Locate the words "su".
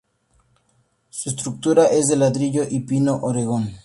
1.11-1.29